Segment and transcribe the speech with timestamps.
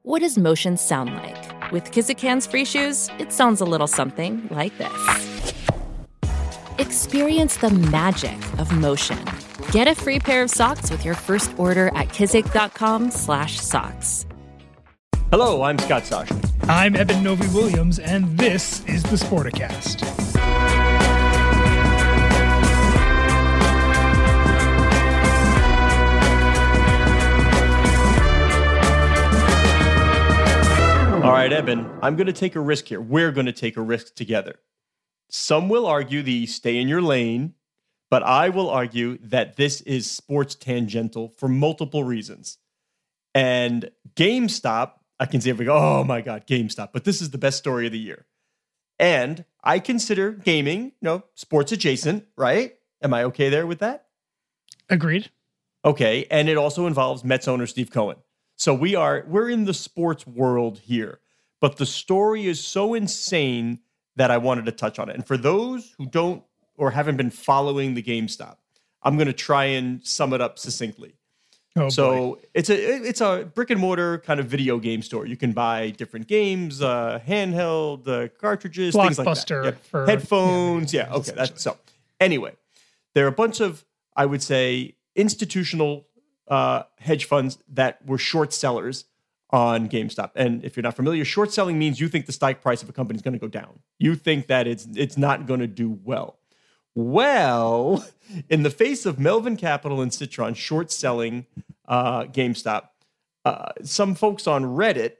[0.00, 1.70] What does motion sound like?
[1.70, 5.52] With Kizikans free shoes, it sounds a little something like this.
[6.78, 9.22] Experience the magic of motion.
[9.70, 14.26] Get a free pair of socks with your first order at kizik.com/socks.
[15.30, 16.50] Hello, I'm Scott Soshnick.
[16.68, 20.31] I'm Eben Novy Williams, and this is the Sporticast.
[31.22, 33.00] All right, Eben, I'm going to take a risk here.
[33.00, 34.56] We're going to take a risk together.
[35.30, 37.54] Some will argue the stay in your lane,
[38.10, 42.58] but I will argue that this is sports tangential for multiple reasons.
[43.36, 47.38] And GameStop, I can see we go, oh my God, GameStop, but this is the
[47.38, 48.26] best story of the year.
[48.98, 52.74] And I consider gaming, you know, sports adjacent, right?
[53.00, 54.06] Am I okay there with that?
[54.90, 55.30] Agreed.
[55.84, 58.16] Okay, and it also involves Mets owner Steve Cohen.
[58.62, 61.18] So we are we're in the sports world here,
[61.60, 63.80] but the story is so insane
[64.14, 65.16] that I wanted to touch on it.
[65.16, 66.44] And for those who don't
[66.76, 68.58] or haven't been following the GameStop,
[69.02, 71.14] I'm going to try and sum it up succinctly.
[71.74, 75.26] Oh, so it's a it's a brick and mortar kind of video game store.
[75.26, 79.36] You can buy different games, uh, handheld uh, cartridges, things like that.
[79.38, 79.70] Blockbuster Yeah.
[79.90, 80.94] for- headphones.
[80.94, 81.32] yeah, Yeah, okay.
[81.34, 81.78] That's so.
[82.20, 82.54] Anyway,
[83.16, 86.06] there are a bunch of I would say institutional
[86.48, 89.04] uh, hedge funds that were short sellers
[89.50, 90.30] on GameStop.
[90.34, 92.92] And if you're not familiar, short selling means you think the stock price of a
[92.92, 93.80] company is going to go down.
[93.98, 96.38] You think that it's it's not going to do well.
[96.94, 98.04] Well,
[98.48, 101.46] in the face of Melvin Capital and Citron short selling
[101.86, 102.88] uh, GameStop,
[103.44, 105.12] uh, some folks on Reddit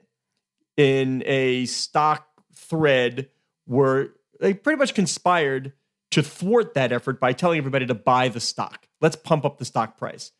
[0.77, 3.29] in a stock thread
[3.67, 5.73] were they pretty much conspired
[6.11, 8.87] to thwart that effort by telling everybody to buy the stock.
[9.01, 10.31] Let's pump up the stock price.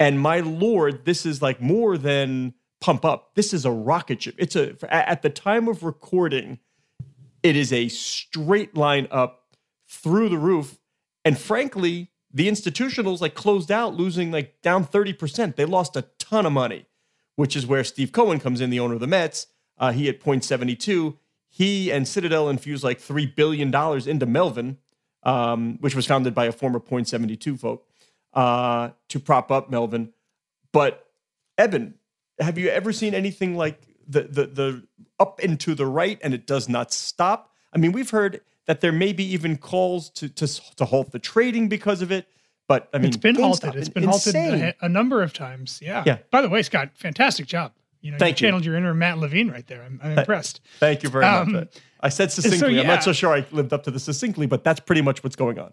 [0.00, 3.34] And my lord, this is like more than pump up.
[3.34, 4.34] This is a rocket ship.
[4.38, 6.58] It's a at the time of recording,
[7.42, 9.56] it is a straight line up
[9.88, 10.78] through the roof.
[11.24, 15.56] And frankly, the institutionals like closed out losing like down 30%.
[15.56, 16.86] They lost a ton of money,
[17.36, 19.46] which is where Steve Cohen comes in, the owner of the Mets.
[19.78, 21.16] Uh, he at Point72.
[21.48, 23.74] He and Citadel infused like $3 billion
[24.08, 24.78] into Melvin,
[25.22, 27.87] um, which was founded by a former Point72 folk,
[28.38, 30.12] uh, to prop up Melvin.
[30.72, 31.04] But
[31.56, 31.94] Eben,
[32.38, 34.86] have you ever seen anything like the, the the
[35.18, 37.52] up and to the right and it does not stop?
[37.72, 41.18] I mean, we've heard that there may be even calls to to, to halt the
[41.18, 42.26] trading because of it.
[42.68, 43.74] But I mean, it's been halted.
[43.74, 45.80] It's been halted a, a number of times.
[45.82, 46.04] Yeah.
[46.06, 46.18] Yeah.
[46.30, 47.72] By the way, Scott, fantastic job.
[48.02, 48.48] You know, Thank you you.
[48.50, 49.82] channeled your inner Matt Levine right there.
[49.82, 50.60] I'm, I'm impressed.
[50.78, 51.74] Thank you very Um, much.
[52.00, 52.78] I said succinctly.
[52.78, 55.34] I'm not so sure I lived up to the succinctly, but that's pretty much what's
[55.34, 55.72] going on.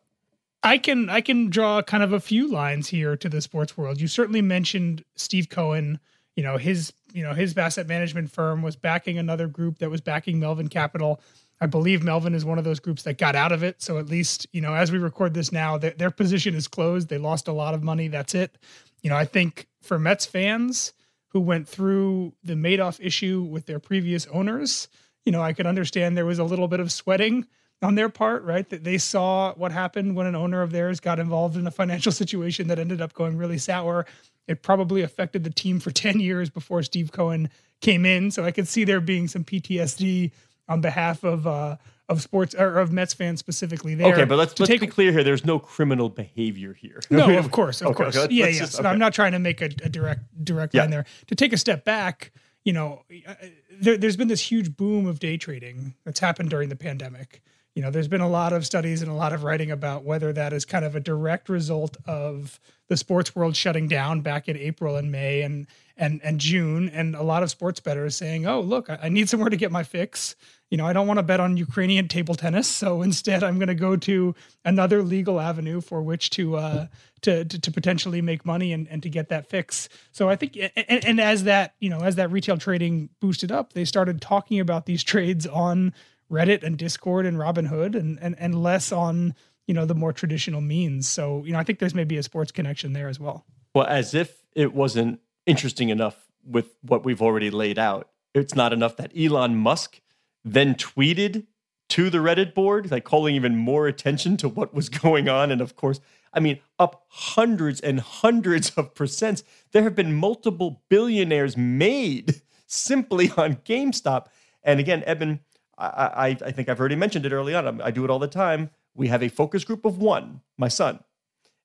[0.65, 4.01] I can I can draw kind of a few lines here to the sports world.
[4.01, 5.99] You certainly mentioned Steve Cohen.
[6.35, 10.01] You know his you know his asset management firm was backing another group that was
[10.01, 11.21] backing Melvin Capital.
[11.61, 13.81] I believe Melvin is one of those groups that got out of it.
[13.81, 17.09] So at least you know as we record this now, their, their position is closed.
[17.09, 18.07] They lost a lot of money.
[18.07, 18.57] That's it.
[19.03, 20.93] You know I think for Mets fans
[21.27, 24.87] who went through the Madoff issue with their previous owners,
[25.25, 27.45] you know I could understand there was a little bit of sweating
[27.85, 28.68] on their part, right?
[28.69, 32.12] That they saw what happened when an owner of theirs got involved in a financial
[32.22, 34.06] situation that ended up going really sour.
[34.47, 37.50] It probably affected the team for 10 years before Steve Cohen
[37.81, 38.31] came in.
[38.31, 40.31] So I could see there being some PTSD
[40.68, 44.13] on behalf of uh of sports or of Mets fans specifically there.
[44.13, 45.24] Okay, but let's let's take be clear here.
[45.24, 47.01] There's no criminal behavior here.
[47.09, 48.16] no, of course, of Okay, course.
[48.18, 48.59] okay, yeah, yeah.
[48.59, 48.90] just- So okay.
[48.90, 50.81] I'm not trying to make a, a direct direct Yeah.
[50.81, 51.06] line there.
[51.28, 52.31] To take a step back,
[52.63, 53.34] you know, uh,
[53.72, 57.42] there, there's been this huge boom of day trading that's happened during the pandemic.
[57.75, 60.31] You know, there's been a lot of studies and a lot of writing about whether
[60.31, 62.57] that is kind of a direct result of
[62.88, 65.68] the sports world shutting down back in April and May and
[65.98, 69.30] and and June, and a lot of sports bettors saying, "Oh, look, I, I need
[69.30, 70.36] somewhere to get my fix."
[70.69, 73.68] You know, I don't want to bet on Ukrainian table tennis, so instead, I'm going
[73.68, 76.88] to go to another legal avenue for which to uh,
[77.21, 79.89] to, to to potentially make money and, and to get that fix.
[80.12, 83.74] So I think, and, and as that you know, as that retail trading boosted up,
[83.74, 85.94] they started talking about these trades on
[86.31, 89.36] Reddit and Discord and Robinhood, and and and less on
[89.68, 91.07] you know the more traditional means.
[91.07, 93.45] So you know, I think there's maybe a sports connection there as well.
[93.74, 98.10] Well, as if it wasn't interesting enough with what we've already laid out.
[98.33, 100.01] It's not enough that Elon Musk
[100.44, 101.45] then tweeted
[101.89, 105.51] to the Reddit board, like calling even more attention to what was going on.
[105.51, 106.00] And of course,
[106.33, 109.44] I mean, up hundreds and hundreds of percents.
[109.71, 114.28] There have been multiple billionaires made simply on GameStop.
[114.63, 115.39] And again, Eben,
[115.77, 117.81] I, I, think I've already mentioned it early on.
[117.81, 118.69] I do it all the time.
[118.94, 121.00] We have a focus group of one, my son,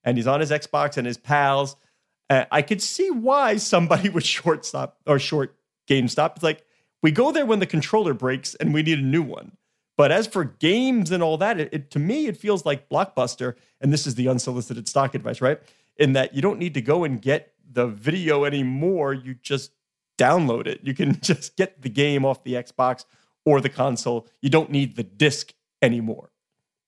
[0.02, 1.76] and he's on his Xbox and his pals.
[2.28, 5.56] Uh, I could see why somebody would short stop or short
[5.88, 6.36] GameStop.
[6.36, 6.64] It's like
[7.02, 9.52] we go there when the controller breaks and we need a new one.
[9.96, 13.54] But as for games and all that, it, it, to me it feels like Blockbuster,
[13.80, 15.60] and this is the unsolicited stock advice, right?
[15.98, 19.12] In that you don't need to go and get the video anymore.
[19.12, 19.72] You just
[20.18, 20.80] download it.
[20.82, 23.04] You can just get the game off the Xbox
[23.44, 24.26] or the console.
[24.40, 25.52] You don't need the disc
[25.82, 26.30] anymore.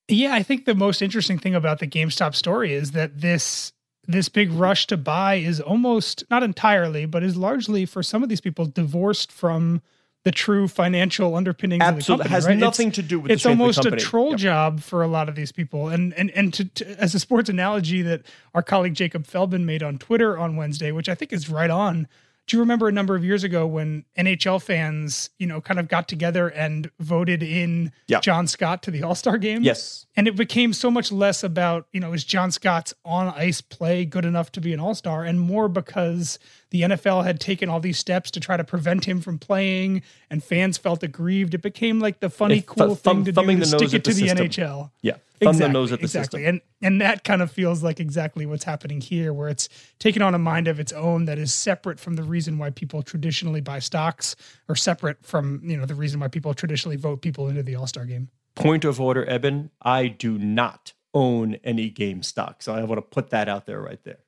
[0.09, 3.73] Yeah, I think the most interesting thing about the GameStop story is that this
[4.09, 8.29] this big rush to buy is almost not entirely, but is largely for some of
[8.29, 9.81] these people divorced from
[10.25, 12.13] the true financial underpinnings Absolutely.
[12.13, 12.35] of the company.
[12.35, 12.59] has right?
[12.59, 14.39] nothing it's, to do with it's almost a troll yep.
[14.39, 15.89] job for a lot of these people.
[15.89, 18.23] And and and to, to, as a sports analogy that
[18.55, 22.07] our colleague Jacob Feldman made on Twitter on Wednesday, which I think is right on
[22.47, 25.89] do you remember a number of years ago when NHL fans, you know, kind of
[25.89, 28.21] got together and voted in yeah.
[28.21, 29.63] John Scott to the All Star game?
[29.63, 30.07] Yes.
[30.15, 34.05] And it became so much less about, you know, is John Scott's on ice play
[34.05, 36.39] good enough to be an All Star, and more because
[36.69, 40.45] the NFL had taken all these steps to try to prevent him from playing, and
[40.45, 41.55] fans felt aggrieved.
[41.55, 44.13] It became like the funny, th- cool thumb, thing to do to stick it to
[44.13, 44.91] the, the NHL.
[45.01, 46.41] Yeah, thumb exactly, the nose at the exactly.
[46.41, 46.61] system.
[46.83, 50.35] And and that kind of feels like exactly what's happening here, where it's taken on
[50.35, 53.79] a mind of its own that is separate from the reason why people traditionally buy
[53.79, 54.37] stocks,
[54.69, 57.87] or separate from you know the reason why people traditionally vote people into the All
[57.87, 58.29] Star game.
[58.55, 59.71] Point of order, Eben.
[59.81, 63.81] I do not own any game stock, so I want to put that out there
[63.81, 64.19] right there.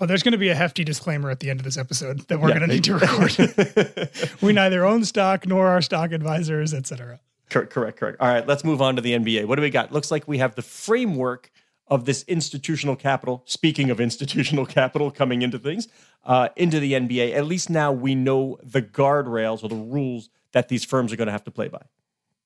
[0.00, 2.40] Oh, there's going to be a hefty disclaimer at the end of this episode that
[2.40, 4.10] we're yeah, going to need to record.
[4.42, 7.20] we neither own stock nor our stock advisors, etc.
[7.48, 8.20] Correct, correct, correct.
[8.20, 9.46] All right, let's move on to the NBA.
[9.46, 9.92] What do we got?
[9.92, 11.50] Looks like we have the framework
[11.86, 13.42] of this institutional capital.
[13.46, 15.86] Speaking of institutional capital coming into things,
[16.24, 20.68] uh, into the NBA, at least now we know the guardrails or the rules that
[20.68, 21.82] these firms are going to have to play by.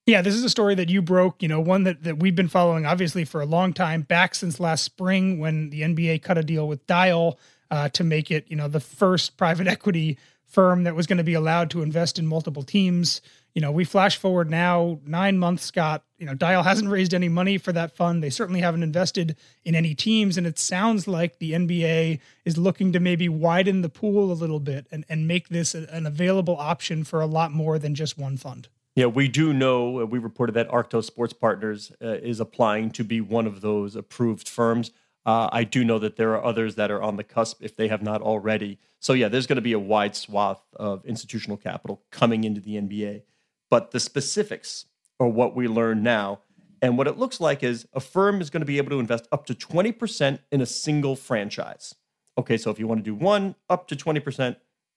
[0.08, 2.48] Yeah, this is a story that you broke, you know, one that, that we've been
[2.48, 6.42] following obviously for a long time, back since last spring when the NBA cut a
[6.42, 7.36] deal with Dyal
[7.70, 10.16] uh, to make it, you know, the first private equity
[10.46, 13.20] firm that was going to be allowed to invest in multiple teams.
[13.54, 16.04] You know, we flash forward now nine months, Scott.
[16.16, 18.22] You know, Dyal hasn't raised any money for that fund.
[18.22, 20.38] They certainly haven't invested in any teams.
[20.38, 24.60] And it sounds like the NBA is looking to maybe widen the pool a little
[24.60, 28.38] bit and, and make this an available option for a lot more than just one
[28.38, 28.68] fund.
[28.98, 33.04] Yeah, we do know, uh, we reported that Arctos Sports Partners uh, is applying to
[33.04, 34.90] be one of those approved firms.
[35.24, 37.86] Uh, I do know that there are others that are on the cusp if they
[37.86, 38.80] have not already.
[38.98, 42.74] So, yeah, there's going to be a wide swath of institutional capital coming into the
[42.74, 43.22] NBA.
[43.70, 44.86] But the specifics
[45.20, 46.40] are what we learn now.
[46.82, 49.28] And what it looks like is a firm is going to be able to invest
[49.30, 51.94] up to 20% in a single franchise.
[52.36, 54.56] Okay, so if you want to do one, up to 20%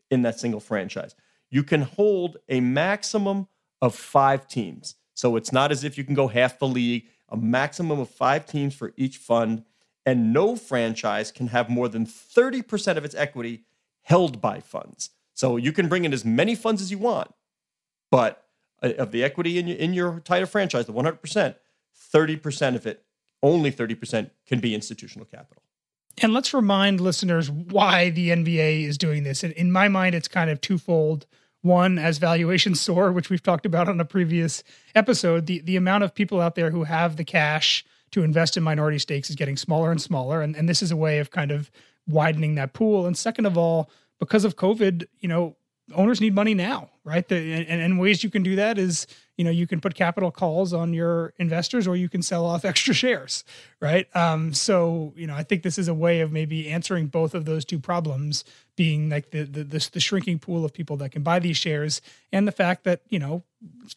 [0.10, 1.14] in that single franchise.
[1.52, 3.48] You can hold a maximum
[3.82, 4.96] of five teams.
[5.14, 8.46] So it's not as if you can go half the league, a maximum of five
[8.46, 9.64] teams for each fund,
[10.06, 13.64] and no franchise can have more than 30% of its equity
[14.04, 15.12] held by funds.
[15.34, 17.34] So you can bring in as many funds as you want,
[18.10, 18.46] but
[18.84, 21.56] uh, of the equity in your, in your title franchise, the 100%,
[22.14, 23.04] 30% of it,
[23.44, 25.64] only 30% can be institutional capital.
[26.22, 29.44] And let's remind listeners why the NBA is doing this.
[29.44, 31.26] In my mind, it's kind of twofold.
[31.62, 34.64] One, as valuations soar, which we've talked about on a previous
[34.96, 38.64] episode, the, the amount of people out there who have the cash to invest in
[38.64, 40.42] minority stakes is getting smaller and smaller.
[40.42, 41.70] And, and this is a way of kind of
[42.08, 43.06] widening that pool.
[43.06, 43.90] And second of all,
[44.20, 45.56] because of COVID, you know,
[45.94, 47.28] owners need money now, right?
[47.28, 49.08] The, and, and ways you can do that is,
[49.38, 52.66] you know, you can put capital calls on your investors or you can sell off
[52.72, 53.44] extra shares,
[53.80, 54.08] right?
[54.16, 57.46] Um, so, you know, I think this is a way of maybe answering both of
[57.46, 58.44] those two problems
[58.76, 62.02] being like the, the, the, the shrinking pool of people that can buy these shares
[62.32, 63.44] and the fact that, you know,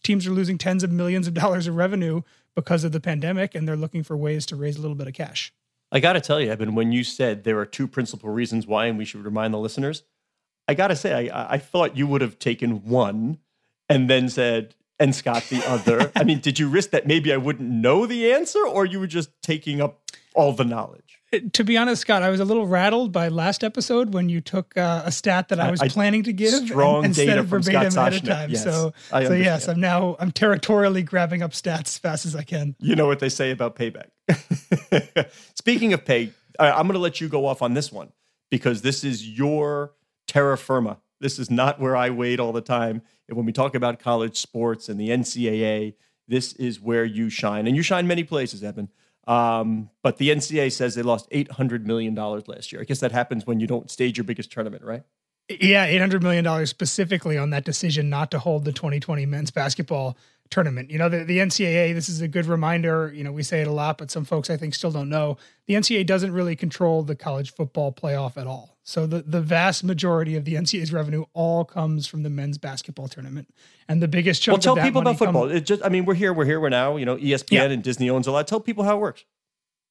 [0.02, 2.22] teams are losing tens of millions of dollars of revenue
[2.54, 5.14] because of the pandemic and they're looking for ways to raise a little bit of
[5.14, 5.52] cash.
[5.94, 8.86] I got to tell you, Eben, when you said there are two principal reasons why,
[8.86, 10.02] and we should remind the listeners,
[10.66, 13.38] I got to say, I, I thought you would have taken one
[13.88, 16.12] and then said, and Scott the other.
[16.16, 19.06] I mean, did you risk that maybe I wouldn't know the answer or you were
[19.06, 20.00] just taking up
[20.34, 21.20] all the knowledge?
[21.32, 24.40] Uh, to be honest, Scott, I was a little rattled by last episode when you
[24.40, 27.62] took uh, a stat that I was I, planning to give strong and, data from
[27.62, 28.50] verbatim Scott ahead.
[28.50, 32.42] Yes, so, so yes, I'm now I'm territorially grabbing up stats as fast as I
[32.42, 32.76] can.
[32.78, 34.10] You know what they say about payback.
[35.54, 38.12] Speaking of pay, I'm going to let you go off on this one
[38.50, 39.92] because this is your
[40.26, 40.98] terra firma.
[41.20, 43.02] This is not where I wait all the time.
[43.28, 45.94] And when we talk about college sports and the NCAA,
[46.28, 47.66] this is where you shine.
[47.66, 48.88] And you shine many places, Eben.
[49.26, 52.82] Um, but the NCAA says they lost $800 million last year.
[52.82, 55.02] I guess that happens when you don't stage your biggest tournament, right?
[55.48, 60.16] Yeah, $800 million specifically on that decision not to hold the 2020 men's basketball
[60.54, 60.88] tournament.
[60.88, 63.12] You know, the, the NCAA, this is a good reminder.
[63.12, 65.36] You know, we say it a lot, but some folks I think still don't know.
[65.66, 68.78] The NCAA doesn't really control the college football playoff at all.
[68.84, 73.08] So the, the vast majority of the NCAA's revenue all comes from the men's basketball
[73.08, 73.52] tournament.
[73.88, 75.50] And the biggest chunk well, tell people about football.
[75.50, 77.64] It just I mean, we're here, we're here, we're now, you know, ESPN yeah.
[77.64, 78.46] and Disney owns a lot.
[78.46, 79.24] Tell people how it works.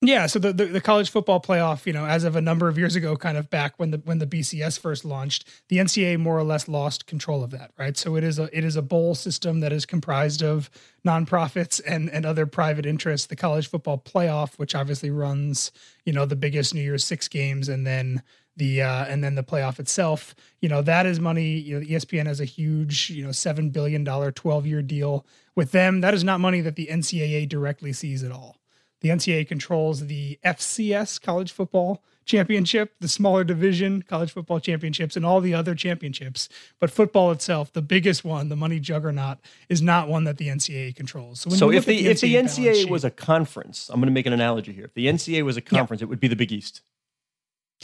[0.06, 2.78] Yeah, so the, the, the college football playoff, you know, as of a number of
[2.78, 6.38] years ago, kind of back when the when the BCS first launched, the NCAA more
[6.38, 7.96] or less lost control of that, right?
[7.96, 10.70] So it is a it is a bowl system that is comprised of
[11.08, 13.28] nonprofits and and other private interests.
[13.28, 15.72] The college football playoff, which obviously runs,
[16.04, 18.24] you know, the biggest New Year's Six games, and then
[18.58, 20.36] the uh, and then the playoff itself.
[20.60, 21.52] You know, that is money.
[21.54, 25.72] You know, ESPN has a huge, you know, seven billion dollar twelve year deal with
[25.72, 26.02] them.
[26.02, 28.58] That is not money that the NCAA directly sees at all.
[29.04, 35.26] The NCAA controls the FCS college football championship, the smaller division college football championships, and
[35.26, 36.48] all the other championships.
[36.80, 40.96] But football itself, the biggest one, the money juggernaut, is not one that the NCAA
[40.96, 41.42] controls.
[41.42, 44.14] So, so if the, the if the NCAA sheet, was a conference, I'm going to
[44.14, 44.86] make an analogy here.
[44.86, 46.06] If the NCAA was a conference, yeah.
[46.06, 46.82] it would be the Big East.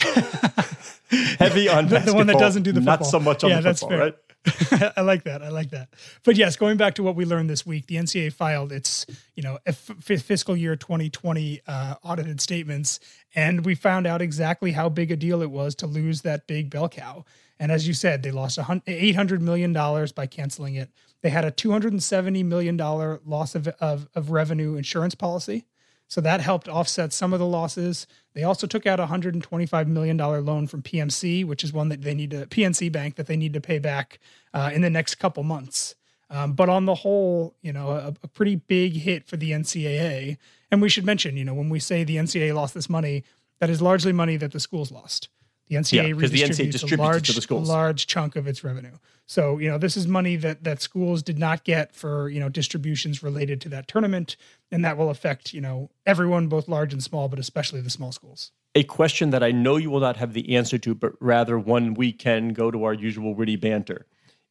[0.00, 2.96] Heavy on the, the one that doesn't do the football.
[2.96, 4.16] not so much on yeah, the football, right?
[4.96, 5.42] I like that.
[5.42, 5.88] I like that.
[6.24, 9.04] But yes, going back to what we learned this week, the NCAA filed its,
[9.34, 13.00] you know, f- fiscal year 2020 uh, audited statements,
[13.34, 16.70] and we found out exactly how big a deal it was to lose that big
[16.70, 17.24] bell cow.
[17.58, 20.90] And as you said, they lost $800 million by canceling it.
[21.22, 25.66] They had a $270 million loss of, of, of revenue insurance policy.
[26.10, 28.08] So that helped offset some of the losses.
[28.34, 32.14] They also took out a $125 million loan from PMC, which is one that they
[32.14, 34.18] need to, PNC Bank, that they need to pay back
[34.52, 35.94] uh, in the next couple months.
[36.28, 40.36] Um, but on the whole, you know, a, a, pretty big hit for the NCAA.
[40.72, 43.22] And we should mention, you know, when we say the NCAA lost this money,
[43.60, 45.28] that is largely money that the schools lost.
[45.70, 47.68] The NCAA yeah, redistributes the NCAA distributes a large, to the schools.
[47.68, 48.96] large chunk of its revenue.
[49.26, 52.48] So, you know, this is money that that schools did not get for, you know,
[52.48, 54.36] distributions related to that tournament,
[54.72, 58.10] and that will affect, you know, everyone both large and small, but especially the small
[58.10, 58.50] schools.
[58.74, 61.94] A question that I know you will not have the answer to, but rather one
[61.94, 64.06] we can go to our usual witty banter.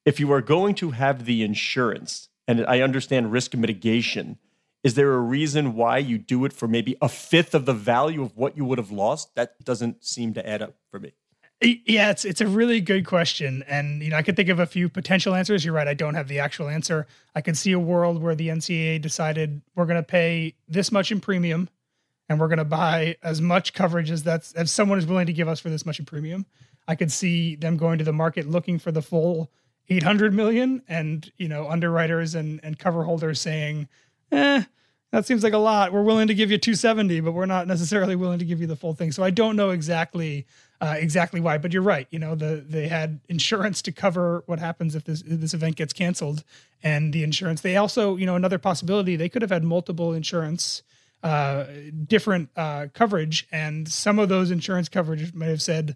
[0.05, 4.37] If you are going to have the insurance, and I understand risk mitigation,
[4.83, 8.21] is there a reason why you do it for maybe a fifth of the value
[8.21, 9.35] of what you would have lost?
[9.35, 11.13] That doesn't seem to add up for me.
[11.61, 14.65] Yeah, it's it's a really good question, and you know I could think of a
[14.65, 15.65] few potential answers.
[15.65, 17.05] You're right; I don't have the actual answer.
[17.35, 21.11] I could see a world where the NCAA decided we're going to pay this much
[21.11, 21.67] in premium,
[22.29, 25.33] and we're going to buy as much coverage as that's as someone is willing to
[25.33, 26.45] give us for this much in premium.
[26.87, 29.51] I could see them going to the market looking for the full
[29.89, 33.89] 800 million, and you know underwriters and and cover holders saying,
[34.31, 34.63] "Eh,
[35.11, 35.91] that seems like a lot.
[35.91, 38.75] We're willing to give you 270, but we're not necessarily willing to give you the
[38.75, 40.45] full thing." So I don't know exactly
[40.81, 41.57] uh, exactly why.
[41.57, 42.07] But you're right.
[42.09, 45.75] You know, the they had insurance to cover what happens if this if this event
[45.75, 46.43] gets canceled,
[46.83, 47.61] and the insurance.
[47.61, 50.83] They also, you know, another possibility they could have had multiple insurance,
[51.23, 51.65] uh,
[52.07, 55.95] different uh, coverage, and some of those insurance coverage may have said,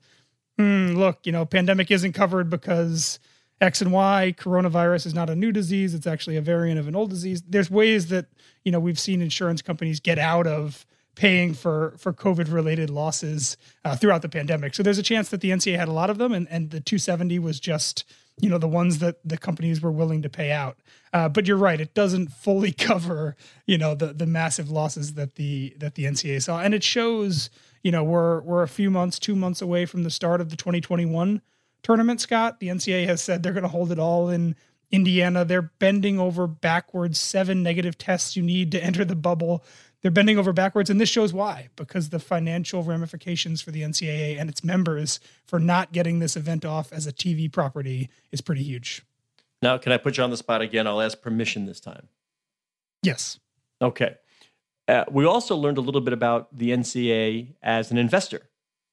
[0.60, 3.20] mm, "Look, you know, pandemic isn't covered because."
[3.63, 5.93] X and Y, coronavirus is not a new disease.
[5.93, 7.41] It's actually a variant of an old disease.
[7.48, 8.25] There's ways that,
[8.65, 13.55] you know, we've seen insurance companies get out of paying for for COVID related losses
[13.86, 14.75] uh, throughout the pandemic.
[14.75, 16.82] So there's a chance that the NCA had a lot of them, and and the
[16.82, 18.03] 270 was just
[18.41, 20.77] you know the ones that the companies were willing to pay out.
[21.13, 25.36] Uh, but you're right; it doesn't fully cover you know the the massive losses that
[25.36, 27.50] the that the NCAA saw, and it shows
[27.82, 30.58] you know we're we're a few months, two months away from the start of the
[30.58, 31.41] 2021
[31.84, 32.22] tournament.
[32.22, 34.56] Scott, the NCAA has said they're going to hold it all in
[34.92, 35.46] Indiana.
[35.46, 39.63] They're bending over backwards seven negative tests you need to enter the bubble
[40.04, 44.38] they're bending over backwards, and this shows why because the financial ramifications for the NCAA
[44.38, 48.63] and its members for not getting this event off as a TV property is pretty
[48.63, 49.02] huge.
[49.62, 50.88] Now, can I put you on the spot again?
[50.88, 52.10] I'll ask permission this time.
[53.02, 53.40] Yes.
[53.82, 54.16] Okay.
[54.90, 58.42] Uh, we also learned a little bit about the NCAA as an investor.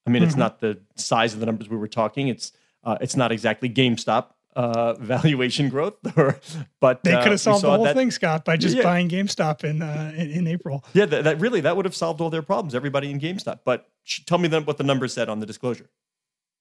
[0.06, 0.28] I mean, mm-hmm.
[0.28, 2.28] it's not the size of the numbers we were talking.
[2.28, 2.52] It's
[2.84, 6.38] uh, it's not exactly GameStop, uh, valuation growth, or
[6.80, 8.82] but they could have uh, solved the whole that, thing, Scott, by just yeah.
[8.82, 10.84] buying GameStop in, uh, in, in April.
[10.92, 12.74] Yeah, that, that, really that would have solved all their problems.
[12.74, 13.60] Everybody in GameStop.
[13.64, 13.88] But
[14.26, 15.88] tell me then what the numbers said on the disclosure.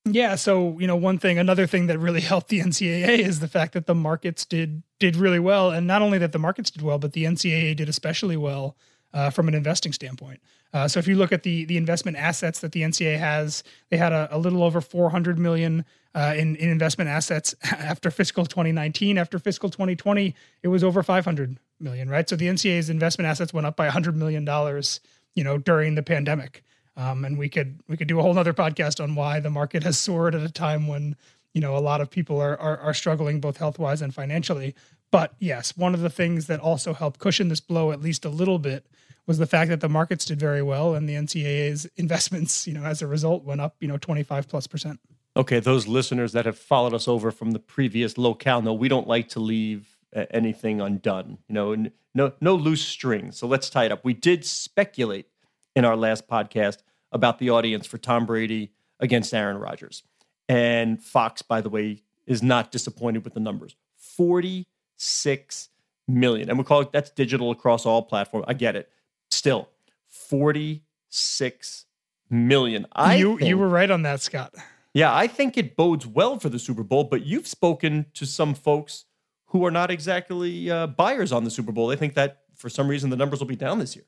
[0.06, 3.48] Yeah, so you know, one thing, another thing that really helped the NCAA is the
[3.48, 6.82] fact that the markets did did really well, and not only that the markets did
[6.82, 8.76] well, but the NCAA did especially well
[9.14, 10.40] uh, from an investing standpoint.
[10.74, 13.98] Uh, so if you look at the the investment assets that the NCA has, they
[13.98, 15.84] had a, a little over 400 million
[16.16, 19.18] uh, in, in investment assets after fiscal 2019.
[19.18, 22.28] After fiscal 2020, it was over 500 million, right?
[22.30, 25.00] So the NCA's investment assets went up by 100 million dollars,
[25.36, 26.64] you know, during the pandemic.
[26.98, 29.84] Um, and we could we could do a whole other podcast on why the market
[29.84, 31.16] has soared at a time when
[31.54, 34.76] you know a lot of people are are, are struggling both health wise and financially.
[35.12, 38.30] But yes, one of the things that also helped cushion this blow at least a
[38.30, 38.86] little bit
[39.26, 42.84] was the fact that the markets did very well and the NCAA's investments, you know,
[42.84, 45.00] as a result went up, you know, 25 plus percent.
[45.38, 49.08] Okay, those listeners that have followed us over from the previous locale know we don't
[49.08, 50.00] like to leave
[50.32, 51.38] anything undone.
[51.48, 53.38] You know, no no loose strings.
[53.38, 54.04] So let's tie it up.
[54.04, 55.28] We did speculate
[55.76, 56.78] in our last podcast
[57.12, 60.04] about the audience for Tom Brady against Aaron Rodgers.
[60.50, 63.76] And Fox, by the way, is not disappointed with the numbers.
[63.96, 65.70] 46
[66.08, 66.50] million.
[66.50, 68.46] And we call it that's digital across all platforms.
[68.48, 68.90] I get it.
[69.30, 69.70] Still,
[70.08, 71.86] 46
[72.30, 72.88] million.
[72.92, 74.56] I you think, you were right on that, Scott.
[74.94, 78.56] Yeah, I think it bodes well for the Super Bowl, but you've spoken to some
[78.56, 79.06] folks
[79.48, 81.88] who are not exactly uh, buyers on the Super Bowl.
[81.88, 84.06] They think that for some reason the numbers will be down this year.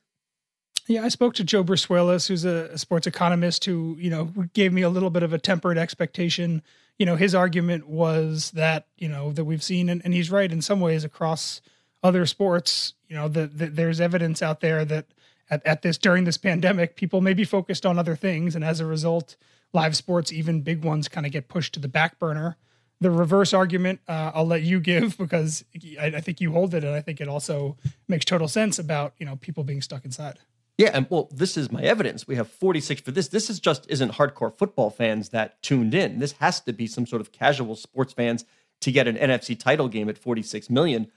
[0.88, 4.82] Yeah, I spoke to Joe Brusuelas, who's a sports economist, who you know gave me
[4.82, 6.62] a little bit of a tempered expectation.
[6.98, 10.50] You know, his argument was that you know that we've seen, and, and he's right
[10.50, 11.60] in some ways across
[12.02, 12.94] other sports.
[13.08, 15.06] You know, that the, there's evidence out there that
[15.50, 18.80] at, at this during this pandemic, people may be focused on other things, and as
[18.80, 19.36] a result,
[19.72, 22.56] live sports, even big ones, kind of get pushed to the back burner.
[23.00, 25.64] The reverse argument, uh, I'll let you give because
[26.00, 27.76] I, I think you hold it, and I think it also
[28.08, 30.40] makes total sense about you know people being stuck inside.
[30.78, 32.26] Yeah, and well, this is my evidence.
[32.26, 33.28] We have 46 for this.
[33.28, 36.18] This is just isn't hardcore football fans that tuned in.
[36.18, 38.44] This has to be some sort of casual sports fans
[38.80, 41.08] to get an NFC title game at 46 million.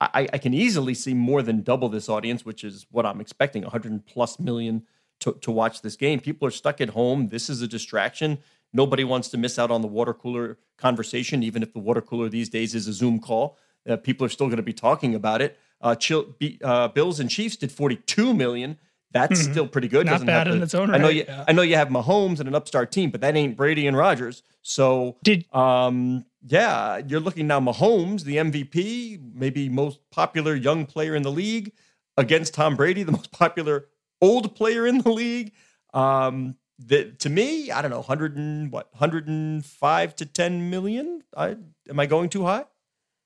[0.00, 3.62] I, I can easily see more than double this audience, which is what I'm expecting
[3.62, 4.82] 100 plus million
[5.20, 6.20] to, to watch this game.
[6.20, 7.28] People are stuck at home.
[7.28, 8.38] This is a distraction.
[8.72, 12.28] Nobody wants to miss out on the water cooler conversation, even if the water cooler
[12.28, 13.56] these days is a Zoom call.
[13.88, 15.58] Uh, people are still going to be talking about it.
[15.80, 18.78] Uh, Chill, uh, Bills and Chiefs did 42 million.
[19.14, 19.52] That's mm-hmm.
[19.52, 20.06] still pretty good.
[20.06, 21.00] Not Doesn't bad in its own right.
[21.00, 21.24] I know you.
[21.26, 21.44] Yeah.
[21.46, 24.42] I know you have Mahomes and an upstart team, but that ain't Brady and Rodgers.
[24.62, 27.60] So, did um, yeah, you're looking now.
[27.60, 31.72] Mahomes, the MVP, maybe most popular young player in the league,
[32.16, 33.86] against Tom Brady, the most popular
[34.20, 35.52] old player in the league.
[35.94, 40.70] Um, the, to me, I don't know, hundred and what, hundred and five to ten
[40.70, 41.22] million.
[41.36, 41.56] I
[41.88, 42.64] am I going too high?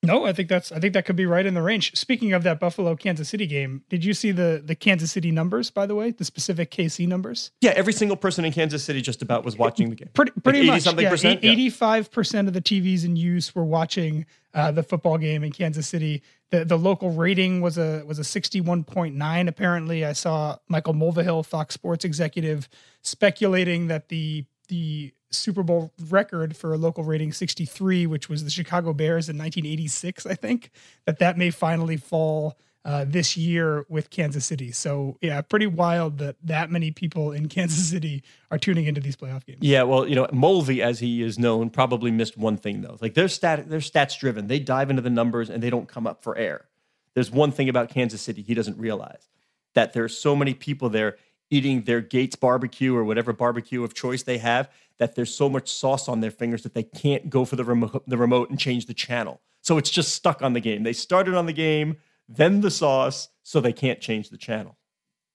[0.02, 1.96] No, I think that's I think that could be right in the range.
[1.96, 5.70] Speaking of that Buffalo Kansas City game, did you see the the Kansas City numbers
[5.70, 7.50] by the way, the specific KC numbers?
[7.60, 10.10] Yeah, every single person in Kansas City just about was watching the game.
[10.14, 11.00] Pretty pretty like much.
[11.00, 11.42] Yeah, percent?
[11.42, 16.22] 85% of the TVs in use were watching uh, the football game in Kansas City.
[16.50, 20.04] The the local rating was a was a 61.9 apparently.
[20.04, 22.68] I saw Michael Mulvihill, Fox Sports executive
[23.02, 28.50] speculating that the the Super Bowl record for a local rating 63, which was the
[28.50, 30.70] Chicago Bears in 1986, I think,
[31.04, 34.72] that that may finally fall uh, this year with Kansas City.
[34.72, 39.16] So yeah, pretty wild that that many people in Kansas City are tuning into these
[39.16, 39.58] playoff games.
[39.60, 42.96] Yeah, well, you know, Mulvey, as he is known, probably missed one thing though.
[43.00, 44.46] Like they're stat, they're stats driven.
[44.46, 46.66] They dive into the numbers and they don't come up for air.
[47.14, 49.28] There's one thing about Kansas City he doesn't realize
[49.74, 51.16] that there's so many people there
[51.50, 55.70] eating their Gates barbecue or whatever barbecue of choice they have that there's so much
[55.70, 58.86] sauce on their fingers that they can't go for the remote, the remote and change
[58.86, 59.40] the channel.
[59.62, 60.82] So it's just stuck on the game.
[60.82, 61.96] They started on the game,
[62.28, 64.76] then the sauce, so they can't change the channel.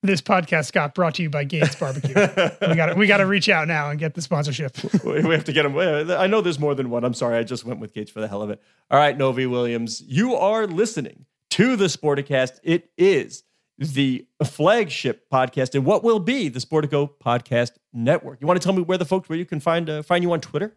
[0.01, 2.13] This podcast got brought to you by Gates Barbecue.
[2.67, 4.75] we got we got to reach out now and get the sponsorship.
[5.05, 5.77] we have to get them.
[6.11, 7.05] I know there's more than one.
[7.05, 8.61] I'm sorry, I just went with Gates for the hell of it.
[8.91, 12.59] All right, Novy Williams, you are listening to the Sporticast.
[12.63, 13.43] It is
[13.83, 18.39] the flagship podcast and what will be the Sportico Podcast Network.
[18.41, 20.31] You want to tell me where the folks where you can find uh, find you
[20.33, 20.75] on Twitter?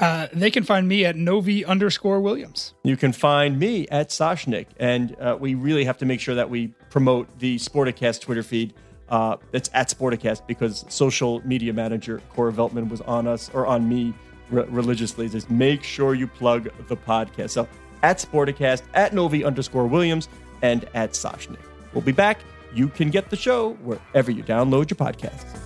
[0.00, 2.74] Uh, they can find me at Novy underscore Williams.
[2.82, 6.50] You can find me at Soshnick, and uh, we really have to make sure that
[6.50, 8.74] we promote the Sporticast Twitter feed.
[9.08, 13.88] Uh, it's at Sporticast because social media manager Cora Veltman was on us or on
[13.88, 14.12] me
[14.50, 15.28] re- religiously.
[15.28, 17.50] Just make sure you plug the podcast.
[17.50, 17.68] So
[18.02, 20.28] at Sporticast, at Novy underscore Williams,
[20.62, 21.58] and at Soshnick.
[21.94, 22.40] We'll be back.
[22.74, 25.60] You can get the show wherever you download your podcasts.